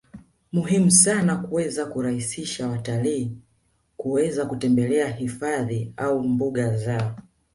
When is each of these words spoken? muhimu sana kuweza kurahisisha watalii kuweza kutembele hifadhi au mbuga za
muhimu 0.51 0.91
sana 0.91 1.35
kuweza 1.37 1.85
kurahisisha 1.85 2.67
watalii 2.67 3.31
kuweza 3.97 4.45
kutembele 4.45 5.11
hifadhi 5.11 5.93
au 5.97 6.23
mbuga 6.23 6.77
za 6.77 7.15